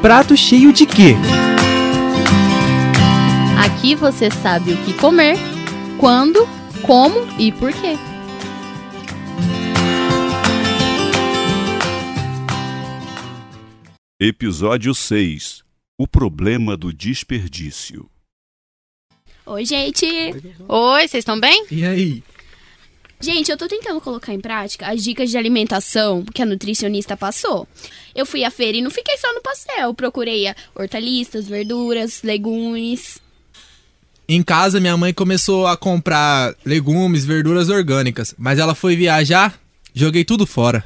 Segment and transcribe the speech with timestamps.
[0.00, 1.14] Prato cheio de quê?
[3.58, 5.36] Aqui você sabe o que comer,
[5.98, 6.46] quando,
[6.82, 7.96] como e por quê.
[14.20, 15.64] Episódio 6
[15.98, 18.08] O problema do desperdício.
[19.44, 20.06] Oi, gente!
[20.68, 21.66] Oi, vocês estão bem?
[21.72, 22.22] E aí?
[23.20, 27.66] Gente, eu tô tentando colocar em prática as dicas de alimentação que a nutricionista passou.
[28.14, 29.92] Eu fui à feira e não fiquei só no pastel.
[29.92, 33.18] Procurei hortaliças, verduras, legumes.
[34.28, 39.58] Em casa, minha mãe começou a comprar legumes, verduras orgânicas, mas ela foi viajar,
[39.94, 40.84] joguei tudo fora.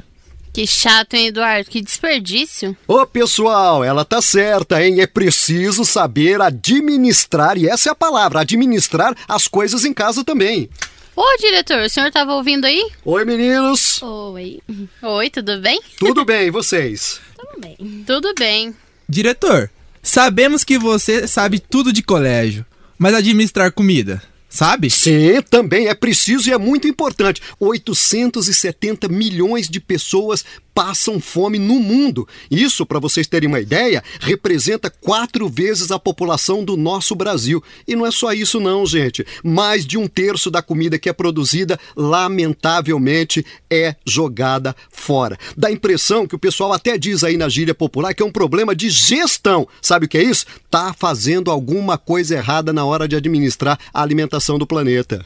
[0.53, 1.69] Que chato, hein, Eduardo?
[1.69, 2.77] Que desperdício.
[2.87, 5.01] Ô pessoal, ela tá certa, hein?
[5.01, 10.69] É preciso saber administrar, e essa é a palavra, administrar as coisas em casa também.
[11.15, 12.91] Ô, diretor, o senhor tava ouvindo aí?
[13.05, 14.61] Oi meninos, Oi.
[15.03, 15.81] Oi, tudo bem?
[15.99, 17.21] tudo bem, e vocês?
[17.37, 18.05] Tudo bem.
[18.07, 18.75] Tudo bem.
[19.09, 19.71] Diretor,
[20.03, 22.65] sabemos que você sabe tudo de colégio,
[22.99, 24.91] mas administrar comida, sabe?
[24.91, 27.41] Sim, também é preciso e é muito importante.
[27.59, 32.29] 870 milhões de pessoas passam fome no mundo.
[32.51, 37.63] Isso, para vocês terem uma ideia, representa quatro vezes a população do nosso Brasil.
[37.89, 39.27] E não é só isso, não, gente.
[39.43, 45.37] Mais de um terço da comida que é produzida, lamentavelmente, é jogada fora.
[45.57, 48.33] Dá a impressão que o pessoal até diz aí na gíria popular que é um
[48.33, 49.67] problema de gestão.
[49.83, 50.47] Sabe o que é isso?
[50.71, 55.25] Tá fazendo alguma coisa errada na hora de administrar a alimentação do planeta.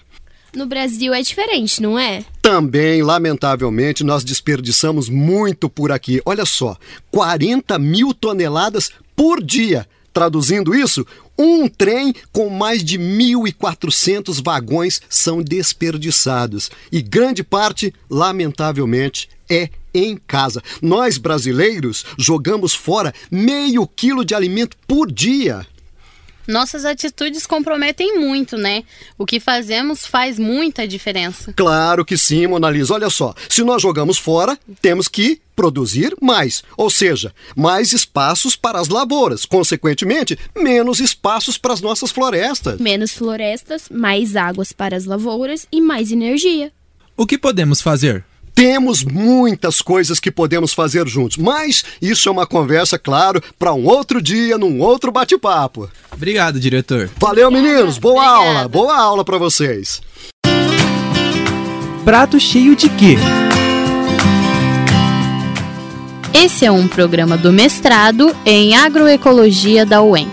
[0.55, 2.25] No Brasil é diferente, não é?
[2.41, 6.23] Também, lamentavelmente, nós desperdiçamos muito por aqui.
[6.25, 6.79] Olha só,
[7.11, 9.87] 40 mil toneladas por dia.
[10.17, 16.71] Traduzindo isso, um trem com mais de 1.400 vagões são desperdiçados.
[16.91, 20.63] E grande parte, lamentavelmente, é em casa.
[20.81, 25.67] Nós, brasileiros, jogamos fora meio quilo de alimento por dia.
[26.47, 28.85] Nossas atitudes comprometem muito, né?
[29.19, 31.53] O que fazemos faz muita diferença.
[31.55, 32.95] Claro que sim, Mona Lisa.
[32.95, 38.79] Olha só, se nós jogamos fora, temos que produzir mais, ou seja, mais espaços para
[38.79, 42.79] as lavouras, consequentemente, menos espaços para as nossas florestas.
[42.79, 46.71] Menos florestas, mais águas para as lavouras e mais energia.
[47.17, 48.23] O que podemos fazer?
[48.57, 53.87] Temos muitas coisas que podemos fazer juntos, mas isso é uma conversa, claro, para um
[53.87, 55.91] outro dia, num outro bate-papo.
[56.17, 57.11] Obrigado, diretor.
[57.19, 57.99] Valeu, meninos.
[57.99, 58.59] Boa Obrigada.
[58.59, 60.01] aula, boa aula para vocês.
[62.05, 63.17] Prato cheio de quê?
[66.33, 70.29] Esse é um programa do mestrado em agroecologia da UEM.